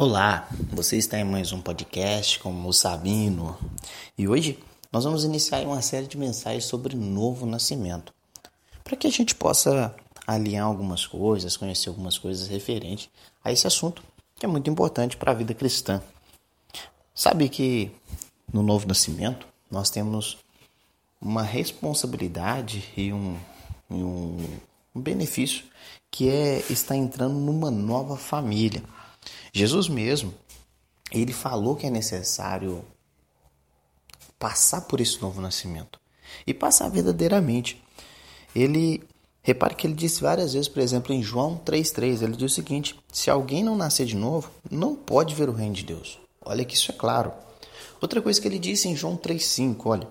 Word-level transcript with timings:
Olá, 0.00 0.48
você 0.72 0.96
está 0.96 1.18
em 1.18 1.24
mais 1.24 1.52
um 1.52 1.60
podcast 1.60 2.38
com 2.38 2.66
o 2.66 2.72
Sabino 2.72 3.54
e 4.16 4.26
hoje 4.26 4.58
nós 4.90 5.04
vamos 5.04 5.24
iniciar 5.24 5.60
uma 5.66 5.82
série 5.82 6.06
de 6.06 6.16
mensagens 6.16 6.64
sobre 6.64 6.96
novo 6.96 7.44
nascimento 7.44 8.10
para 8.82 8.96
que 8.96 9.06
a 9.06 9.10
gente 9.10 9.34
possa 9.34 9.94
alinhar 10.26 10.64
algumas 10.64 11.06
coisas, 11.06 11.54
conhecer 11.54 11.90
algumas 11.90 12.16
coisas 12.16 12.48
referentes 12.48 13.10
a 13.44 13.52
esse 13.52 13.66
assunto 13.66 14.02
que 14.36 14.46
é 14.46 14.48
muito 14.48 14.70
importante 14.70 15.18
para 15.18 15.32
a 15.32 15.34
vida 15.34 15.52
cristã. 15.52 16.00
Sabe 17.14 17.50
que 17.50 17.90
no 18.50 18.62
novo 18.62 18.88
nascimento 18.88 19.46
nós 19.70 19.90
temos 19.90 20.38
uma 21.20 21.42
responsabilidade 21.42 22.90
e 22.96 23.12
um, 23.12 23.36
e 23.90 24.02
um, 24.02 24.38
benefício 24.94 25.62
que 26.10 26.30
é 26.30 26.64
estar 26.70 26.96
entrando 26.96 27.34
numa 27.34 27.70
nova 27.70 28.16
família. 28.16 28.82
Jesus 29.52 29.88
mesmo, 29.88 30.34
ele 31.12 31.32
falou 31.32 31.76
que 31.76 31.86
é 31.86 31.90
necessário 31.90 32.84
passar 34.38 34.82
por 34.82 35.00
esse 35.00 35.20
novo 35.20 35.40
nascimento 35.40 36.00
e 36.46 36.54
passar 36.54 36.88
verdadeiramente. 36.88 37.82
Ele, 38.54 39.02
repare 39.42 39.74
que 39.74 39.86
ele 39.86 39.94
disse 39.94 40.22
várias 40.22 40.54
vezes, 40.54 40.68
por 40.68 40.80
exemplo, 40.80 41.12
em 41.12 41.22
João 41.22 41.60
3,3, 41.64 42.22
ele 42.22 42.36
diz 42.36 42.52
o 42.52 42.54
seguinte: 42.54 42.98
se 43.12 43.30
alguém 43.30 43.62
não 43.62 43.76
nascer 43.76 44.06
de 44.06 44.16
novo, 44.16 44.50
não 44.70 44.94
pode 44.94 45.34
ver 45.34 45.48
o 45.48 45.52
reino 45.52 45.74
de 45.74 45.84
Deus. 45.84 46.18
Olha 46.42 46.64
que 46.64 46.74
isso 46.74 46.90
é 46.90 46.94
claro. 46.94 47.32
Outra 48.00 48.22
coisa 48.22 48.40
que 48.40 48.48
ele 48.48 48.58
disse 48.58 48.88
em 48.88 48.96
João 48.96 49.16
3,5, 49.16 49.76
olha, 49.84 50.08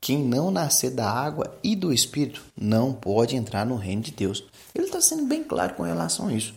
quem 0.00 0.18
não 0.18 0.50
nascer 0.50 0.90
da 0.90 1.10
água 1.10 1.56
e 1.64 1.74
do 1.74 1.92
Espírito 1.92 2.44
não 2.56 2.92
pode 2.92 3.34
entrar 3.34 3.64
no 3.64 3.76
reino 3.76 4.02
de 4.02 4.10
Deus. 4.10 4.44
Ele 4.74 4.86
está 4.86 5.00
sendo 5.00 5.24
bem 5.24 5.42
claro 5.42 5.74
com 5.74 5.82
relação 5.82 6.28
a 6.28 6.32
isso. 6.32 6.54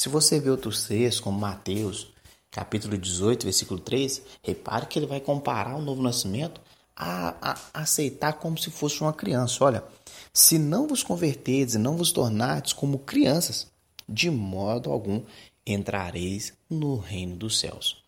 Se 0.00 0.08
você 0.08 0.40
vê 0.40 0.48
outros 0.48 0.84
textos, 0.84 1.20
como 1.20 1.38
Mateus, 1.38 2.06
capítulo 2.50 2.96
18, 2.96 3.44
versículo 3.44 3.78
3, 3.78 4.22
repare 4.42 4.86
que 4.86 4.98
ele 4.98 5.04
vai 5.04 5.20
comparar 5.20 5.76
o 5.76 5.82
novo 5.82 6.02
nascimento 6.02 6.58
a, 6.96 7.52
a 7.74 7.82
aceitar 7.82 8.32
como 8.32 8.56
se 8.56 8.70
fosse 8.70 9.02
uma 9.02 9.12
criança. 9.12 9.62
Olha, 9.62 9.84
se 10.32 10.58
não 10.58 10.88
vos 10.88 11.02
converterdes 11.02 11.74
e 11.74 11.78
não 11.78 11.98
vos 11.98 12.12
tornardes 12.12 12.72
como 12.72 13.00
crianças, 13.00 13.66
de 14.08 14.30
modo 14.30 14.90
algum 14.90 15.20
entrareis 15.66 16.54
no 16.70 16.96
reino 16.96 17.36
dos 17.36 17.60
céus. 17.60 18.02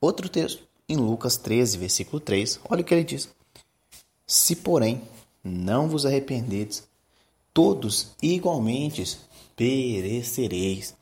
Outro 0.00 0.28
texto, 0.28 0.64
em 0.88 0.96
Lucas 0.96 1.36
13, 1.36 1.78
versículo 1.78 2.18
3, 2.18 2.58
olha 2.68 2.80
o 2.80 2.84
que 2.84 2.92
ele 2.92 3.04
diz. 3.04 3.28
Se, 4.26 4.56
porém, 4.56 5.02
não 5.44 5.88
vos 5.88 6.04
arrependedes, 6.04 6.82
todos 7.54 8.08
igualmente 8.20 9.02
perecereis. 9.60 10.96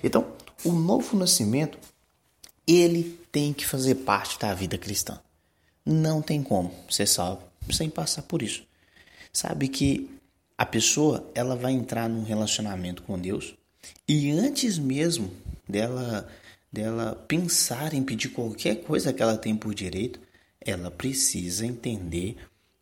Então, 0.00 0.24
o 0.64 0.70
novo 0.70 1.16
nascimento, 1.16 1.76
ele 2.64 3.18
tem 3.32 3.52
que 3.52 3.66
fazer 3.66 3.96
parte 3.96 4.38
da 4.38 4.54
vida 4.54 4.78
cristã. 4.78 5.18
Não 5.84 6.22
tem 6.22 6.40
como 6.40 6.72
ser 6.88 7.06
salvo 7.06 7.42
sem 7.72 7.90
passar 7.90 8.22
por 8.22 8.40
isso. 8.40 8.64
Sabe 9.32 9.66
que 9.66 10.08
a 10.56 10.64
pessoa, 10.64 11.28
ela 11.34 11.56
vai 11.56 11.72
entrar 11.72 12.08
num 12.08 12.22
relacionamento 12.22 13.02
com 13.02 13.18
Deus 13.18 13.56
e 14.06 14.30
antes 14.30 14.78
mesmo 14.78 15.32
dela 15.68 16.28
dela 16.72 17.16
pensar 17.26 17.94
em 17.94 18.02
pedir 18.04 18.28
qualquer 18.28 18.82
coisa 18.82 19.12
que 19.12 19.22
ela 19.22 19.36
tem 19.36 19.56
por 19.56 19.74
direito, 19.74 20.20
ela 20.60 20.90
precisa 20.90 21.66
entender 21.66 22.36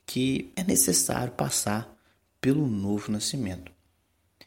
que 0.04 0.50
é 0.56 0.62
necessário 0.62 1.32
passar 1.32 1.94
pelo 2.40 2.66
novo 2.66 3.12
nascimento. 3.12 3.72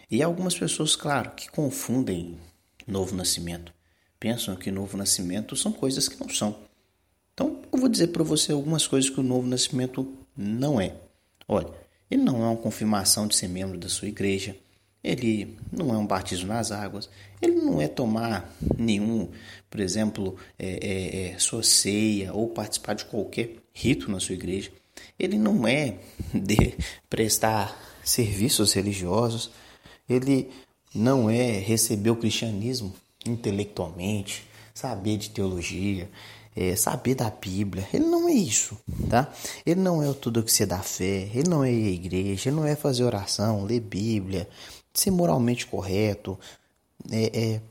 E 0.10 0.22
algumas 0.22 0.58
pessoas, 0.58 0.96
claro, 0.96 1.32
que 1.32 1.50
confundem 1.50 2.38
novo 2.88 3.16
nascimento. 3.16 3.74
Pensam 4.20 4.56
que 4.56 4.72
novo 4.72 4.98
nascimento 4.98 5.56
são 5.56 5.72
coisas 5.72 6.08
que 6.08 6.20
não 6.20 6.30
são. 6.30 6.56
Então, 7.34 7.62
eu 7.72 7.80
vou 7.80 7.90
dizer 7.90 8.08
para 8.08 8.24
você 8.24 8.52
algumas 8.52 8.88
coisas 8.88 9.10
que 9.10 9.20
o 9.20 9.24
novo 9.24 9.48
nascimento 9.48 10.08
não 10.36 10.80
é. 10.80 10.94
Olha, 11.48 11.70
ele 12.10 12.24
não 12.24 12.42
é 12.44 12.48
uma 12.48 12.58
confirmação 12.58 13.28
de 13.28 13.36
ser 13.36 13.48
membro 13.48 13.78
da 13.78 13.90
sua 13.90 14.08
igreja. 14.08 14.56
Ele 15.04 15.56
não 15.72 15.94
é 15.94 15.98
um 15.98 16.08
batismo 16.08 16.48
nas 16.48 16.72
águas. 16.72 17.10
Ele 17.42 17.56
não 17.56 17.82
é 17.82 17.88
tomar 17.88 18.52
nenhum, 18.78 19.30
por 19.70 19.80
exemplo, 19.80 20.36
é, 20.58 20.80
é, 20.82 21.28
é, 21.28 21.40
sua 21.40 21.62
ceia 21.62 22.34
ou 22.34 22.50
participar 22.50 22.96
de 22.96 23.06
qualquer 23.06 23.58
rito 23.74 24.10
na 24.10 24.20
sua 24.20 24.34
igreja. 24.34 24.72
Ele 25.20 25.38
não 25.38 25.68
é 25.68 25.98
de 26.34 26.76
prestar 27.10 27.78
serviços 28.04 28.74
religiosos 28.74 29.52
ele 30.08 30.52
não 30.94 31.30
é 31.30 31.60
receber 31.60 32.10
o 32.10 32.16
cristianismo 32.16 32.94
intelectualmente, 33.26 34.48
saber 34.74 35.18
de 35.18 35.30
teologia, 35.30 36.10
é, 36.56 36.76
saber 36.76 37.16
da 37.16 37.30
Bíblia. 37.30 37.88
Ele 37.94 38.06
não 38.06 38.30
é 38.30 38.34
isso, 38.34 38.78
tá? 39.10 39.32
Ele 39.66 39.82
não 39.82 40.02
é 40.02 40.14
tudo 40.14 40.44
que 40.44 40.52
você 40.52 40.66
dá 40.66 40.80
fé, 40.80 41.30
ele 41.34 41.50
não 41.50 41.64
é 41.64 41.72
ir 41.72 41.88
à 41.88 41.92
igreja, 41.92 42.50
ele 42.50 42.56
não 42.56 42.66
é 42.66 42.76
fazer 42.76 43.04
oração, 43.04 43.66
ler 43.66 43.82
Bíblia, 43.82 44.48
ser 44.94 45.12
moralmente 45.12 45.68
correto, 45.68 46.40
é, 47.12 47.40
é 47.40 47.62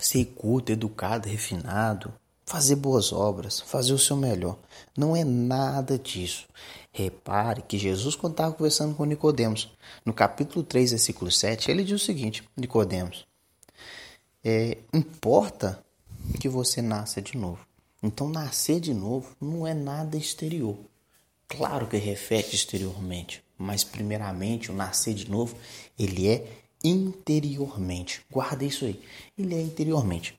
ser 0.00 0.24
culto, 0.26 0.72
educado, 0.72 1.28
refinado, 1.28 2.12
fazer 2.46 2.76
boas 2.76 3.12
obras, 3.12 3.60
fazer 3.60 3.92
o 3.92 3.98
seu 3.98 4.16
melhor. 4.16 4.56
Não 4.96 5.14
é 5.16 5.24
nada 5.24 5.98
disso. 5.98 6.46
Repare 6.92 7.60
que 7.60 7.76
Jesus, 7.76 8.14
quando 8.14 8.34
estava 8.34 8.54
conversando 8.54 8.94
com 8.94 9.04
Nicodemos, 9.04 9.70
no 10.04 10.14
capítulo 10.14 10.64
3, 10.64 10.92
versículo 10.92 11.30
7, 11.30 11.70
ele 11.70 11.84
diz 11.84 12.00
o 12.00 12.04
seguinte: 12.04 12.48
Nicodemos, 12.56 13.26
é, 14.42 14.78
importa 14.94 15.84
que 16.40 16.48
você 16.48 16.80
nasça 16.80 17.20
de 17.20 17.36
novo. 17.36 17.66
Então, 18.02 18.28
nascer 18.28 18.80
de 18.80 18.94
novo 18.94 19.36
não 19.40 19.66
é 19.66 19.74
nada 19.74 20.16
exterior. 20.16 20.76
Claro 21.48 21.86
que 21.86 21.96
reflete 21.96 22.54
exteriormente, 22.54 23.42
mas 23.58 23.84
primeiramente 23.84 24.70
o 24.70 24.74
nascer 24.74 25.14
de 25.14 25.30
novo, 25.30 25.56
ele 25.98 26.28
é 26.28 26.46
interiormente. 26.82 28.24
Guarda 28.30 28.64
isso 28.64 28.84
aí. 28.84 29.00
Ele 29.36 29.54
é 29.54 29.60
interiormente. 29.60 30.38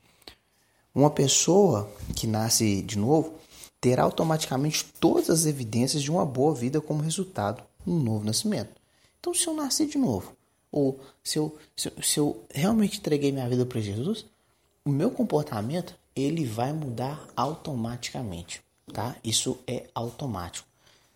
Uma 0.98 1.10
pessoa 1.10 1.88
que 2.16 2.26
nasce 2.26 2.82
de 2.82 2.98
novo 2.98 3.34
terá 3.80 4.02
automaticamente 4.02 4.84
todas 4.98 5.30
as 5.30 5.46
evidências 5.46 6.02
de 6.02 6.10
uma 6.10 6.26
boa 6.26 6.52
vida 6.52 6.80
como 6.80 7.04
resultado 7.04 7.62
no 7.86 8.00
novo 8.00 8.24
nascimento. 8.24 8.72
Então, 9.20 9.32
se 9.32 9.46
eu 9.46 9.54
nasci 9.54 9.86
de 9.86 9.96
novo, 9.96 10.32
ou 10.72 10.98
se 11.22 11.38
eu, 11.38 11.56
se 11.76 11.92
se 12.02 12.18
eu 12.18 12.42
realmente 12.52 12.98
entreguei 12.98 13.30
minha 13.30 13.48
vida 13.48 13.64
para 13.64 13.80
Jesus, 13.80 14.26
o 14.84 14.90
meu 14.90 15.08
comportamento 15.12 15.94
ele 16.16 16.44
vai 16.44 16.72
mudar 16.72 17.28
automaticamente, 17.36 18.60
tá? 18.92 19.14
Isso 19.22 19.56
é 19.68 19.86
automático. 19.94 20.66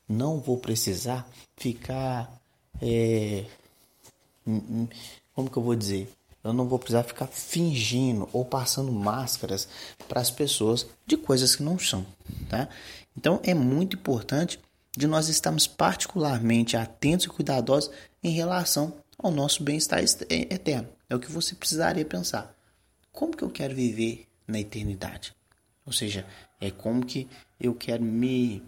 Não 0.08 0.38
vou 0.38 0.58
precisar 0.58 1.28
ficar, 1.56 2.32
é, 2.80 3.46
hum, 4.46 4.62
hum, 4.70 4.88
como 5.34 5.50
que 5.50 5.56
eu 5.56 5.62
vou 5.64 5.74
dizer? 5.74 6.08
Eu 6.42 6.52
não 6.52 6.68
vou 6.68 6.78
precisar 6.78 7.04
ficar 7.04 7.26
fingindo 7.26 8.28
ou 8.32 8.44
passando 8.44 8.90
máscaras 8.90 9.68
para 10.08 10.20
as 10.20 10.30
pessoas 10.30 10.86
de 11.06 11.16
coisas 11.16 11.54
que 11.54 11.62
não 11.62 11.78
são, 11.78 12.04
tá? 12.48 12.68
Então 13.16 13.40
é 13.44 13.54
muito 13.54 13.96
importante 13.96 14.58
de 14.96 15.06
nós 15.06 15.28
estarmos 15.28 15.66
particularmente 15.66 16.76
atentos 16.76 17.26
e 17.26 17.28
cuidadosos 17.28 17.90
em 18.22 18.30
relação 18.30 18.94
ao 19.18 19.30
nosso 19.30 19.62
bem-estar 19.62 20.00
é, 20.00 20.54
eterno. 20.54 20.88
É 21.08 21.14
o 21.14 21.20
que 21.20 21.30
você 21.30 21.54
precisaria 21.54 22.04
pensar. 22.04 22.54
Como 23.12 23.36
que 23.36 23.44
eu 23.44 23.50
quero 23.50 23.74
viver 23.74 24.26
na 24.46 24.58
eternidade? 24.58 25.34
Ou 25.86 25.92
seja, 25.92 26.26
é 26.60 26.70
como 26.70 27.04
que 27.04 27.28
eu 27.60 27.74
quero 27.74 28.02
me 28.02 28.62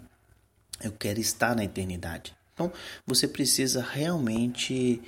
eu 0.81 0.91
quero 0.91 1.19
estar 1.19 1.55
na 1.55 1.63
eternidade. 1.63 2.35
Então, 2.53 2.71
você 3.05 3.27
precisa 3.27 3.81
realmente 3.81 5.01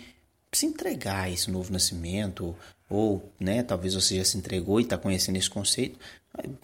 se 0.58 0.66
entregar 0.66 1.26
a 1.26 1.30
esse 1.30 1.52
novo 1.52 1.72
nascimento, 1.72 2.56
ou 2.90 3.32
né, 3.40 3.62
talvez 3.62 3.94
você 3.94 4.16
já 4.18 4.26
se 4.26 4.38
entregou 4.38 4.80
e 4.80 4.84
está 4.84 4.98
conhecendo 4.98 5.38
esse 5.38 5.50
conceito. 5.50 6.00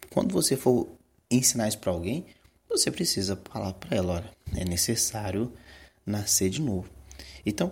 Quando 0.09 0.33
você 0.33 0.55
for 0.57 0.87
ensinar 1.29 1.67
isso 1.67 1.77
para 1.77 1.91
alguém, 1.91 2.25
você 2.67 2.89
precisa 2.89 3.39
falar 3.51 3.73
para 3.73 3.95
ela: 3.95 4.13
olha, 4.13 4.31
é 4.55 4.65
necessário 4.65 5.51
nascer 6.05 6.49
de 6.49 6.61
novo. 6.61 6.89
Então, 7.45 7.71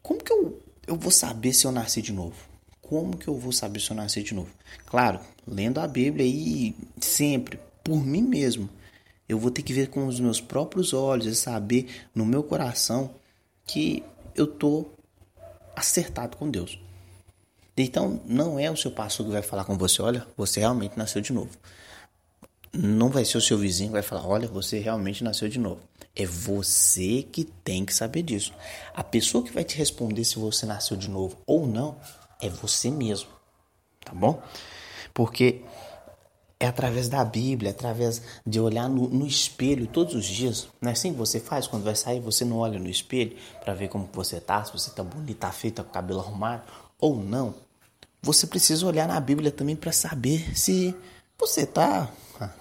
como 0.00 0.22
que 0.22 0.32
eu, 0.32 0.62
eu 0.86 0.96
vou 0.96 1.10
saber 1.10 1.52
se 1.52 1.66
eu 1.66 1.72
nasci 1.72 2.00
de 2.00 2.12
novo? 2.12 2.36
Como 2.80 3.16
que 3.16 3.26
eu 3.26 3.36
vou 3.36 3.52
saber 3.52 3.80
se 3.80 3.90
eu 3.90 3.96
nasci 3.96 4.22
de 4.22 4.34
novo? 4.34 4.50
Claro, 4.86 5.18
lendo 5.46 5.80
a 5.80 5.88
Bíblia 5.88 6.26
e 6.26 6.74
sempre, 7.00 7.58
por 7.82 8.04
mim 8.04 8.22
mesmo. 8.22 8.68
Eu 9.28 9.38
vou 9.38 9.50
ter 9.50 9.62
que 9.62 9.72
ver 9.72 9.88
com 9.88 10.06
os 10.06 10.20
meus 10.20 10.40
próprios 10.40 10.92
olhos 10.92 11.26
e 11.26 11.34
saber 11.34 11.88
no 12.14 12.26
meu 12.26 12.42
coração 12.42 13.14
que 13.64 14.02
eu 14.34 14.46
tô 14.46 14.86
acertado 15.74 16.36
com 16.36 16.50
Deus. 16.50 16.78
Então, 17.76 18.20
não 18.26 18.58
é 18.58 18.70
o 18.70 18.76
seu 18.76 18.90
pastor 18.90 19.26
que 19.26 19.32
vai 19.32 19.42
falar 19.42 19.64
com 19.64 19.76
você, 19.78 20.02
olha, 20.02 20.26
você 20.36 20.60
realmente 20.60 20.98
nasceu 20.98 21.22
de 21.22 21.32
novo. 21.32 21.50
Não 22.72 23.08
vai 23.08 23.24
ser 23.24 23.38
o 23.38 23.40
seu 23.40 23.58
vizinho 23.58 23.88
que 23.88 23.94
vai 23.94 24.02
falar, 24.02 24.26
olha, 24.26 24.48
você 24.48 24.78
realmente 24.78 25.24
nasceu 25.24 25.48
de 25.48 25.58
novo. 25.58 25.80
É 26.14 26.26
você 26.26 27.22
que 27.22 27.44
tem 27.44 27.84
que 27.84 27.94
saber 27.94 28.22
disso. 28.22 28.52
A 28.94 29.02
pessoa 29.02 29.42
que 29.44 29.52
vai 29.52 29.64
te 29.64 29.76
responder 29.76 30.24
se 30.24 30.38
você 30.38 30.66
nasceu 30.66 30.96
de 30.96 31.08
novo 31.08 31.38
ou 31.46 31.66
não 31.66 31.96
é 32.40 32.48
você 32.48 32.90
mesmo. 32.90 33.30
Tá 34.04 34.12
bom? 34.12 34.42
Porque 35.14 35.62
é 36.62 36.68
através 36.68 37.08
da 37.08 37.24
Bíblia, 37.24 37.70
é 37.70 37.72
através 37.72 38.22
de 38.46 38.60
olhar 38.60 38.88
no, 38.88 39.08
no, 39.08 39.26
espelho 39.26 39.84
todos 39.88 40.14
os 40.14 40.24
dias. 40.24 40.68
Não 40.80 40.90
é 40.90 40.92
assim 40.92 41.12
que 41.12 41.18
você 41.18 41.40
faz 41.40 41.66
quando 41.66 41.82
vai 41.82 41.96
sair? 41.96 42.20
Você 42.20 42.44
não 42.44 42.58
olha 42.58 42.78
no 42.78 42.88
espelho 42.88 43.36
para 43.64 43.74
ver 43.74 43.88
como 43.88 44.08
você 44.12 44.38
tá, 44.38 44.62
se 44.62 44.72
você 44.72 44.88
tá 44.92 45.02
bonito, 45.02 45.38
tá 45.38 45.50
feito, 45.50 45.74
tá 45.74 45.82
com 45.82 45.90
o 45.90 45.92
cabelo 45.92 46.20
arrumado 46.20 46.62
ou 47.00 47.16
não. 47.16 47.52
Você 48.22 48.46
precisa 48.46 48.86
olhar 48.86 49.08
na 49.08 49.18
Bíblia 49.18 49.50
também 49.50 49.74
para 49.74 49.90
saber 49.90 50.56
se 50.56 50.94
você 51.36 51.66
tá, 51.66 52.08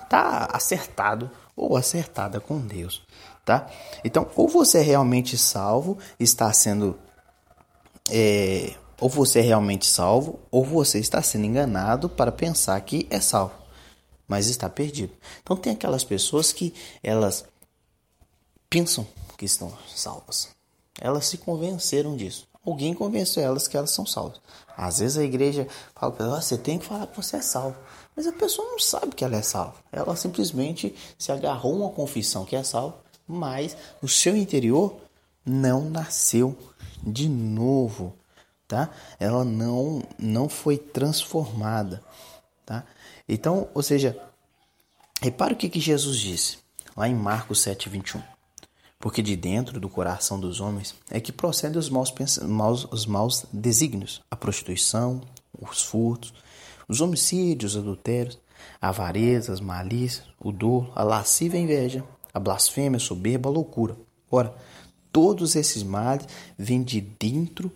tá 0.09 0.50
acertado 0.51 1.30
ou 1.56 1.77
acertada 1.77 2.39
com 2.39 2.57
Deus, 2.57 3.03
tá? 3.45 3.69
Então, 4.03 4.27
ou 4.36 4.48
você 4.48 4.80
é 4.80 4.81
realmente 4.81 5.38
salvo, 5.38 6.00
está 6.19 6.51
sendo 6.51 6.98
é, 8.09 8.74
ou 9.00 9.07
você 9.07 9.39
é 9.39 9.44
realmente 9.44 9.86
salvo, 9.86 10.39
ou 10.50 10.65
você 10.65 10.98
está 10.98 11.21
sendo 11.21 11.45
enganado 11.45 12.09
para 12.09 12.31
pensar 12.31 12.81
que 12.81 13.06
é 13.12 13.19
salvo, 13.19 13.60
mas 14.31 14.47
está 14.47 14.69
perdido. 14.69 15.11
Então 15.43 15.57
tem 15.57 15.73
aquelas 15.73 16.05
pessoas 16.05 16.53
que 16.53 16.73
elas 17.03 17.43
pensam 18.69 19.05
que 19.37 19.43
estão 19.43 19.77
salvas. 19.93 20.47
Elas 21.01 21.25
se 21.25 21.37
convenceram 21.37 22.15
disso. 22.15 22.47
Alguém 22.65 22.93
convenceu 22.93 23.43
elas 23.43 23.67
que 23.67 23.75
elas 23.75 23.91
são 23.91 24.05
salvas. 24.05 24.39
Às 24.77 24.99
vezes 24.99 25.17
a 25.17 25.23
igreja 25.25 25.67
fala 25.93 26.13
para 26.13 26.25
ela, 26.27 26.41
você 26.41 26.57
tem 26.57 26.79
que 26.79 26.85
falar 26.85 27.07
que 27.07 27.17
você 27.17 27.35
é 27.35 27.41
salvo. 27.41 27.75
Mas 28.15 28.25
a 28.25 28.31
pessoa 28.31 28.65
não 28.71 28.79
sabe 28.79 29.13
que 29.13 29.25
ela 29.25 29.35
é 29.35 29.41
salva. 29.41 29.75
Ela 29.91 30.15
simplesmente 30.15 30.95
se 31.19 31.29
agarrou 31.29 31.73
a 31.73 31.87
uma 31.87 31.89
confissão 31.89 32.45
que 32.45 32.55
é 32.55 32.63
salva, 32.63 32.95
mas 33.27 33.75
o 34.01 34.07
seu 34.07 34.33
interior 34.33 34.95
não 35.45 35.89
nasceu 35.89 36.57
de 37.03 37.27
novo 37.27 38.15
tá? 38.71 38.89
Ela 39.19 39.43
não 39.43 40.01
não 40.17 40.47
foi 40.47 40.77
transformada, 40.77 42.01
tá? 42.65 42.85
Então, 43.27 43.69
ou 43.73 43.81
seja, 43.81 44.18
repara 45.21 45.53
o 45.53 45.56
que, 45.56 45.69
que 45.69 45.79
Jesus 45.79 46.18
disse 46.18 46.57
lá 46.95 47.07
em 47.07 47.15
Marcos 47.15 47.59
7:21. 47.59 48.21
Porque 49.00 49.21
de 49.21 49.35
dentro 49.35 49.79
do 49.79 49.89
coração 49.89 50.39
dos 50.39 50.59
homens 50.59 50.94
é 51.09 51.19
que 51.19 51.31
procedem 51.31 51.79
os 51.79 51.89
maus, 51.89 52.13
maus, 52.44 52.88
os 52.91 53.06
maus 53.07 53.45
desígnios, 53.51 54.21
a 54.29 54.35
prostituição, 54.35 55.21
os 55.59 55.81
furtos, 55.81 56.33
os 56.88 57.01
homicídios, 57.01 57.75
os 57.75 57.81
adultérios, 57.81 58.38
a 58.79 58.89
avareza, 58.89 59.53
as 59.53 59.59
malícias, 59.59 60.27
o 60.39 60.51
dolo, 60.51 60.91
a 60.95 61.03
lascívia 61.03 61.59
a 61.59 61.63
inveja, 61.63 62.03
a 62.31 62.39
blasfêmia, 62.39 62.97
a 62.97 63.00
soberba, 63.00 63.50
a 63.50 63.51
loucura. 63.51 63.97
Ora, 64.29 64.53
todos 65.12 65.56
esses 65.56 65.81
males 65.81 66.27
vêm 66.57 66.83
de 66.83 67.01
dentro 67.01 67.71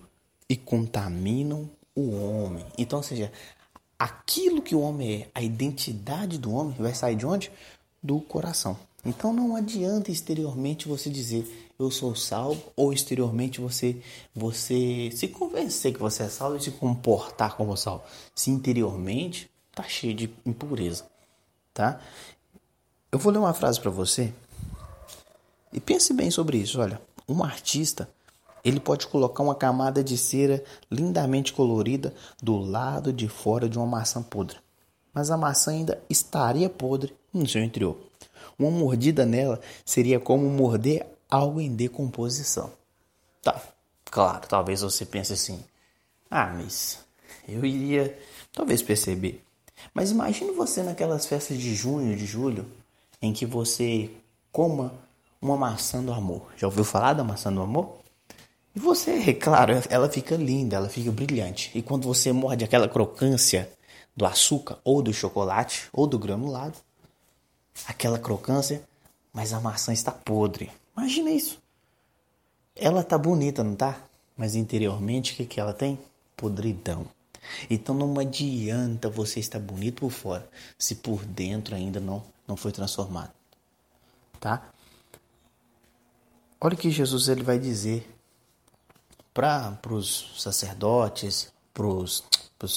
e 0.47 0.55
contaminam 0.55 1.69
o 1.95 2.11
homem. 2.11 2.65
Então, 2.77 2.99
ou 2.99 3.03
seja, 3.03 3.31
aquilo 3.97 4.61
que 4.61 4.75
o 4.75 4.81
homem 4.81 5.23
é, 5.23 5.27
a 5.33 5.41
identidade 5.41 6.37
do 6.37 6.51
homem, 6.51 6.75
vai 6.77 6.93
sair 6.93 7.15
de 7.15 7.25
onde? 7.25 7.51
Do 8.01 8.19
coração. 8.19 8.77
Então 9.05 9.31
não 9.31 9.55
adianta 9.55 10.11
exteriormente 10.11 10.87
você 10.87 11.09
dizer 11.09 11.65
eu 11.77 11.91
sou 11.91 12.15
salvo 12.15 12.61
ou 12.75 12.93
exteriormente 12.93 13.59
você 13.59 14.01
você 14.33 15.11
se 15.13 15.27
convencer 15.27 15.93
que 15.93 15.99
você 15.99 16.23
é 16.23 16.29
salvo 16.29 16.57
e 16.57 16.61
se 16.61 16.71
comportar 16.71 17.55
como 17.55 17.75
salvo. 17.77 18.03
Se 18.33 18.49
interiormente 18.49 19.49
tá 19.73 19.83
cheio 19.83 20.13
de 20.13 20.33
impureza, 20.45 21.05
tá? 21.73 21.99
Eu 23.11 23.19
vou 23.19 23.31
ler 23.31 23.39
uma 23.39 23.53
frase 23.53 23.79
para 23.79 23.91
você 23.91 24.33
e 25.71 25.79
pense 25.79 26.13
bem 26.13 26.31
sobre 26.31 26.57
isso. 26.57 26.79
Olha, 26.79 26.99
um 27.27 27.43
artista 27.43 28.09
ele 28.65 28.79
pode 28.79 29.05
colocar 29.05 29.43
uma 29.43 29.53
camada 29.53 30.03
de 30.03 30.17
cera 30.17 30.63
lindamente 30.89 31.53
colorida 31.53 32.11
do 32.41 32.57
lado 32.57 33.13
de 33.13 33.29
fora 33.29 33.69
de 33.69 33.77
uma 33.77 33.85
maçã 33.85 34.23
podre, 34.23 34.57
mas 35.13 35.29
a 35.29 35.37
maçã 35.37 35.71
ainda 35.71 36.01
estaria 36.09 36.67
podre 36.67 37.15
no 37.31 37.47
seu 37.47 37.63
interior. 37.63 37.95
Uma 38.57 38.71
mordida 38.71 39.23
nela 39.23 39.61
seria 39.85 40.19
como 40.19 40.49
morder 40.49 41.05
algo 41.29 41.61
em 41.61 41.75
decomposição. 41.75 42.71
Tá, 43.43 43.61
claro, 44.05 44.47
talvez 44.47 44.81
você 44.81 45.05
pense 45.05 45.31
assim: 45.31 45.63
ah, 46.31 46.47
mas 46.47 46.99
eu 47.47 47.63
iria 47.63 48.17
talvez 48.51 48.81
perceber. 48.81 49.43
Mas 49.93 50.09
imagine 50.09 50.51
você 50.51 50.81
naquelas 50.81 51.27
festas 51.27 51.59
de 51.59 51.75
junho, 51.75 52.15
de 52.15 52.25
julho, 52.25 52.65
em 53.21 53.31
que 53.31 53.45
você 53.45 54.09
coma 54.51 54.91
uma 55.39 55.55
maçã 55.55 56.03
do 56.03 56.11
amor. 56.11 56.47
Já 56.57 56.65
ouviu 56.65 56.83
falar 56.83 57.13
da 57.13 57.23
maçã 57.23 57.53
do 57.53 57.61
amor? 57.61 58.04
E 58.75 58.79
você, 58.79 59.33
claro, 59.33 59.73
ela 59.89 60.09
fica 60.09 60.35
linda, 60.35 60.75
ela 60.75 60.89
fica 60.89 61.11
brilhante. 61.11 61.71
E 61.73 61.81
quando 61.81 62.07
você 62.07 62.33
morde 62.33 62.65
aquela 62.65 62.89
crocância 62.89 63.71
do 64.15 64.25
açúcar, 64.25 64.77
ou 64.83 65.01
do 65.01 65.13
chocolate, 65.13 65.87
ou 65.93 66.05
do 66.05 66.19
granulado, 66.19 66.77
aquela 67.87 68.19
crocância, 68.19 68.83
mas 69.33 69.53
a 69.53 69.59
maçã 69.59 69.93
está 69.93 70.11
podre. 70.11 70.71
Imagina 70.95 71.31
isso. 71.31 71.61
Ela 72.75 73.03
tá 73.03 73.17
bonita, 73.17 73.63
não 73.63 73.75
tá? 73.75 73.97
Mas 74.35 74.55
interiormente 74.55 75.33
o 75.33 75.35
que, 75.37 75.45
que 75.45 75.59
ela 75.59 75.73
tem? 75.73 75.97
Podridão. 76.35 77.05
Então 77.69 77.95
não 77.95 78.19
adianta 78.19 79.09
você 79.09 79.39
estar 79.39 79.59
bonito 79.59 80.01
por 80.01 80.11
fora 80.11 80.49
se 80.77 80.95
por 80.95 81.23
dentro 81.23 81.75
ainda 81.75 81.99
não, 81.99 82.23
não 82.47 82.57
foi 82.57 82.71
transformado. 82.71 83.31
Tá? 84.39 84.69
Olha 86.59 86.73
o 86.73 86.77
que 86.77 86.89
Jesus 86.89 87.27
ele 87.29 87.43
vai 87.43 87.59
dizer 87.59 88.14
para 89.35 89.93
os 89.93 90.41
sacerdotes, 90.41 91.51
para 91.73 91.85
os 91.85 92.23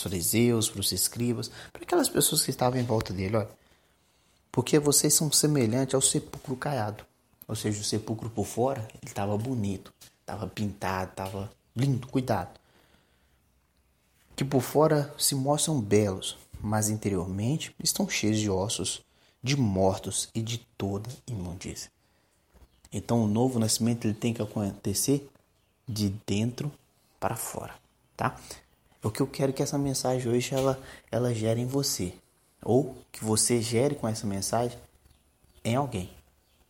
fariseus, 0.03 0.69
para 0.69 0.81
os 0.81 0.91
escribas, 0.91 1.53
para 1.73 1.85
aquelas 1.85 2.09
pessoas 2.09 2.43
que 2.43 2.51
estavam 2.51 2.81
em 2.81 2.85
volta 2.85 3.13
dele, 3.13 3.37
olha. 3.37 3.49
Porque 4.51 4.77
vocês 4.81 5.15
são 5.15 5.31
semelhantes 5.31 5.95
ao 5.95 6.01
sepulcro 6.03 6.57
caiado. 6.57 7.05
Ou 7.47 7.55
seja, 7.55 7.81
o 7.81 7.85
sepulcro 7.85 8.29
por 8.29 8.45
fora, 8.45 8.81
ele 8.95 9.07
estava 9.07 9.39
bonito, 9.39 9.95
estava 10.21 10.49
pintado, 10.49 11.11
estava 11.11 11.51
lindo, 11.77 12.09
cuidado. 12.09 12.59
Que 14.35 14.45
por 14.45 14.61
fora 14.61 15.15
se 15.17 15.37
mostram 15.37 15.81
belos, 15.81 16.37
mas 16.61 16.89
interiormente 16.89 17.73
estão 17.83 18.09
cheios 18.09 18.39
de 18.39 18.51
ossos, 18.51 19.01
de 19.41 19.57
mortos 19.57 20.29
e 20.35 20.43
de 20.43 20.59
toda 20.77 21.09
imundícia. 21.25 21.89
Então 22.93 23.23
o 23.23 23.29
novo 23.29 23.61
nascimento 23.61 24.07
ele 24.07 24.15
tem 24.15 24.35
que 24.35 24.43
acontecer 24.43 25.31
de 25.89 26.11
dentro 26.27 26.71
para 27.19 27.37
fora, 27.37 27.75
tá? 28.17 28.37
O 29.03 29.11
que 29.11 29.21
eu 29.21 29.27
quero 29.27 29.53
que 29.53 29.63
essa 29.63 29.79
mensagem 29.79 30.31
hoje 30.31 30.55
ela, 30.55 30.81
ela 31.11 31.33
gere 31.33 31.61
em 31.61 31.67
você, 31.67 32.13
ou 32.63 32.97
que 33.11 33.25
você 33.25 33.63
gere 33.63 33.95
com 33.95 34.07
essa 34.07 34.27
mensagem 34.27 34.79
em 35.65 35.77
alguém, 35.77 36.11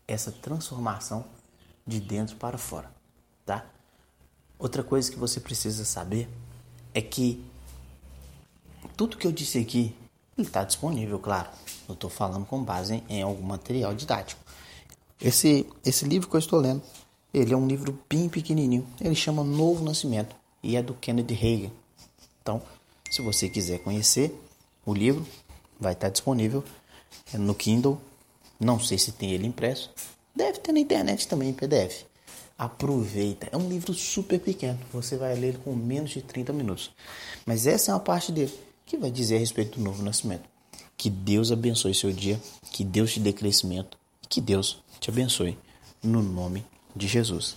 essa 0.06 0.30
transformação 0.30 1.24
de 1.86 2.00
dentro 2.00 2.36
para 2.36 2.58
fora, 2.58 2.90
tá? 3.44 3.64
Outra 4.58 4.82
coisa 4.82 5.10
que 5.10 5.18
você 5.18 5.40
precisa 5.40 5.84
saber 5.84 6.28
é 6.92 7.00
que 7.00 7.44
tudo 8.96 9.16
que 9.16 9.26
eu 9.26 9.32
disse 9.32 9.58
aqui 9.58 9.94
está 10.36 10.64
disponível, 10.64 11.18
claro. 11.18 11.48
Eu 11.88 11.94
estou 11.94 12.10
falando 12.10 12.44
com 12.44 12.62
base 12.62 12.94
em, 12.94 13.04
em 13.08 13.22
algum 13.22 13.42
material 13.42 13.94
didático. 13.94 14.40
Esse, 15.20 15.66
esse 15.84 16.04
livro 16.04 16.28
que 16.28 16.36
eu 16.36 16.40
estou 16.40 16.60
lendo 16.60 16.82
ele 17.32 17.52
é 17.52 17.56
um 17.56 17.66
livro 17.66 17.98
bem 18.08 18.28
pequenininho. 18.28 18.86
Ele 19.00 19.14
chama 19.14 19.44
Novo 19.44 19.84
Nascimento 19.84 20.34
e 20.62 20.76
é 20.76 20.82
do 20.82 20.94
Kennedy 20.94 21.34
Reagan. 21.34 21.70
Então, 22.42 22.62
se 23.10 23.20
você 23.20 23.48
quiser 23.48 23.80
conhecer 23.80 24.34
o 24.84 24.94
livro, 24.94 25.26
vai 25.78 25.92
estar 25.92 26.08
disponível 26.08 26.64
no 27.34 27.54
Kindle. 27.54 28.00
Não 28.58 28.80
sei 28.80 28.98
se 28.98 29.12
tem 29.12 29.32
ele 29.32 29.46
impresso. 29.46 29.90
Deve 30.34 30.58
ter 30.58 30.72
na 30.72 30.80
internet 30.80 31.28
também 31.28 31.50
em 31.50 31.52
PDF. 31.52 32.04
Aproveita. 32.56 33.48
É 33.52 33.56
um 33.56 33.68
livro 33.68 33.92
super 33.92 34.40
pequeno. 34.40 34.78
Você 34.92 35.16
vai 35.16 35.34
ler 35.34 35.48
ele 35.48 35.58
com 35.58 35.74
menos 35.74 36.10
de 36.10 36.22
30 36.22 36.52
minutos. 36.52 36.90
Mas 37.44 37.66
essa 37.66 37.90
é 37.90 37.94
uma 37.94 38.00
parte 38.00 38.32
dele 38.32 38.52
que 38.86 38.96
vai 38.96 39.10
dizer 39.10 39.36
a 39.36 39.38
respeito 39.38 39.78
do 39.78 39.84
novo 39.84 40.02
nascimento. 40.02 40.48
Que 40.96 41.10
Deus 41.10 41.52
abençoe 41.52 41.94
seu 41.94 42.10
dia, 42.10 42.40
que 42.72 42.82
Deus 42.82 43.12
te 43.12 43.20
dê 43.20 43.32
crescimento, 43.32 43.96
que 44.28 44.40
Deus 44.40 44.82
te 44.98 45.10
abençoe 45.10 45.56
no 46.02 46.22
nome 46.22 46.64
de 46.96 47.06
Jesus. 47.06 47.56